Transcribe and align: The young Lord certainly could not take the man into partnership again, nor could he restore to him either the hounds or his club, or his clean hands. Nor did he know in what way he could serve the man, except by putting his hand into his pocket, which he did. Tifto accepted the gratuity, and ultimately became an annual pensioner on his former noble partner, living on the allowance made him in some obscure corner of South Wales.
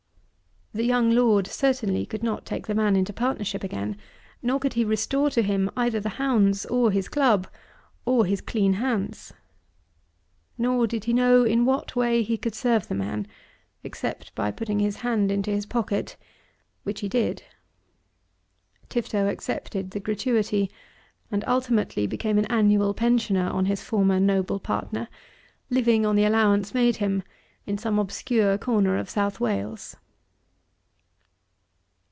The 0.73 0.85
young 0.85 1.11
Lord 1.11 1.47
certainly 1.47 2.05
could 2.05 2.23
not 2.23 2.45
take 2.45 2.65
the 2.65 2.73
man 2.73 2.95
into 2.95 3.11
partnership 3.11 3.61
again, 3.61 3.97
nor 4.41 4.57
could 4.57 4.71
he 4.71 4.85
restore 4.85 5.29
to 5.31 5.41
him 5.41 5.69
either 5.75 5.99
the 5.99 6.07
hounds 6.15 6.65
or 6.65 6.91
his 6.91 7.09
club, 7.09 7.45
or 8.05 8.23
his 8.25 8.39
clean 8.39 8.75
hands. 8.75 9.33
Nor 10.57 10.87
did 10.87 11.03
he 11.03 11.11
know 11.11 11.43
in 11.43 11.65
what 11.65 11.97
way 11.97 12.23
he 12.23 12.37
could 12.37 12.55
serve 12.55 12.87
the 12.87 12.95
man, 12.95 13.27
except 13.83 14.33
by 14.33 14.49
putting 14.49 14.79
his 14.79 14.95
hand 14.99 15.29
into 15.29 15.51
his 15.51 15.65
pocket, 15.65 16.15
which 16.83 17.01
he 17.01 17.09
did. 17.09 17.43
Tifto 18.87 19.27
accepted 19.29 19.91
the 19.91 19.99
gratuity, 19.99 20.71
and 21.29 21.43
ultimately 21.47 22.07
became 22.07 22.37
an 22.37 22.45
annual 22.45 22.93
pensioner 22.93 23.49
on 23.49 23.65
his 23.65 23.83
former 23.83 24.21
noble 24.21 24.57
partner, 24.61 25.09
living 25.69 26.05
on 26.05 26.15
the 26.15 26.23
allowance 26.23 26.73
made 26.73 26.95
him 26.95 27.23
in 27.65 27.77
some 27.77 27.99
obscure 27.99 28.57
corner 28.57 28.97
of 28.97 29.09
South 29.09 29.41
Wales. 29.41 29.97